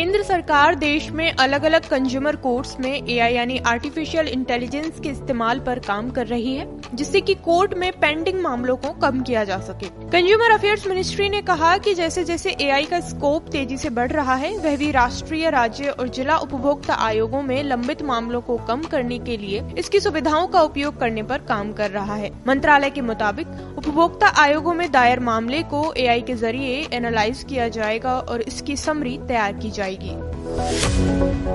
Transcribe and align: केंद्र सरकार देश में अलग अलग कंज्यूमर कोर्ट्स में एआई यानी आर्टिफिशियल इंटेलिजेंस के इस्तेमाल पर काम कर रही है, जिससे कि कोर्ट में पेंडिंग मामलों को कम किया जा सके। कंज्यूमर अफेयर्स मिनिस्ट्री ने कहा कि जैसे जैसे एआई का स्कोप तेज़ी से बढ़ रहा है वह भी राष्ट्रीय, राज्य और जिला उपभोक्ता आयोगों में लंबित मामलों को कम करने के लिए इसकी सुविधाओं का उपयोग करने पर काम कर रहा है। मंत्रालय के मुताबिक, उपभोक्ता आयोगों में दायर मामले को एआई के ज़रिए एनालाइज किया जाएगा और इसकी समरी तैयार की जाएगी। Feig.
केंद्र 0.00 0.22
सरकार 0.22 0.74
देश 0.74 1.10
में 1.10 1.30
अलग 1.32 1.64
अलग 1.64 1.88
कंज्यूमर 1.88 2.36
कोर्ट्स 2.36 2.76
में 2.80 2.90
एआई 2.90 3.32
यानी 3.32 3.58
आर्टिफिशियल 3.66 4.28
इंटेलिजेंस 4.28 5.00
के 5.00 5.08
इस्तेमाल 5.08 5.58
पर 5.60 5.78
काम 5.78 6.08
कर 6.10 6.26
रही 6.26 6.54
है, 6.56 6.66
जिससे 6.94 7.20
कि 7.20 7.34
कोर्ट 7.44 7.74
में 7.74 7.90
पेंडिंग 8.00 8.40
मामलों 8.42 8.76
को 8.76 8.92
कम 9.00 9.20
किया 9.22 9.42
जा 9.44 9.58
सके। 9.58 9.88
कंज्यूमर 10.10 10.50
अफेयर्स 10.50 10.86
मिनिस्ट्री 10.86 11.28
ने 11.28 11.40
कहा 11.42 11.76
कि 11.78 11.94
जैसे 11.94 12.24
जैसे 12.24 12.56
एआई 12.60 12.84
का 12.84 13.00
स्कोप 13.00 13.48
तेज़ी 13.48 13.76
से 13.76 13.90
बढ़ 13.90 14.10
रहा 14.12 14.34
है 14.34 14.56
वह 14.58 14.76
भी 14.76 14.90
राष्ट्रीय, 14.90 15.50
राज्य 15.50 15.90
और 15.90 16.08
जिला 16.08 16.36
उपभोक्ता 16.38 16.94
आयोगों 17.00 17.42
में 17.42 17.62
लंबित 17.64 18.02
मामलों 18.02 18.40
को 18.40 18.56
कम 18.68 18.82
करने 18.86 19.18
के 19.18 19.36
लिए 19.36 19.62
इसकी 19.78 20.00
सुविधाओं 20.00 20.46
का 20.46 20.62
उपयोग 20.62 20.98
करने 21.00 21.22
पर 21.24 21.44
काम 21.48 21.72
कर 21.72 21.90
रहा 21.90 22.14
है। 22.14 22.30
मंत्रालय 22.48 22.90
के 22.90 23.00
मुताबिक, 23.02 23.46
उपभोक्ता 23.78 24.32
आयोगों 24.38 24.74
में 24.74 24.90
दायर 24.92 25.20
मामले 25.20 25.62
को 25.66 25.84
एआई 25.96 26.22
के 26.22 26.34
ज़रिए 26.36 26.86
एनालाइज 26.92 27.44
किया 27.44 27.68
जाएगा 27.70 28.18
और 28.20 28.42
इसकी 28.42 28.76
समरी 28.78 29.16
तैयार 29.28 29.52
की 29.52 29.70
जाएगी। 29.70 29.88
Feig. 29.90 31.49